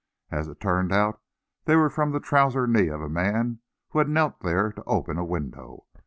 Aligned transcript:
As 0.31 0.47
it 0.47 0.59
turned 0.59 0.91
out, 0.91 1.21
they 1.65 1.75
were 1.75 1.87
from 1.91 2.11
the 2.11 2.19
trouser 2.19 2.65
knee 2.65 2.87
of 2.87 3.01
a 3.01 3.07
man 3.07 3.59
who 3.89 3.99
had 3.99 4.09
knelt 4.09 4.39
there 4.39 4.71
to 4.71 4.83
open 4.85 5.19
a 5.19 5.23
window. 5.23 5.85